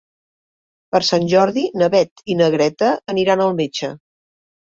[0.95, 3.93] Per Sant Jordi na Beth i na Greta aniran al metge.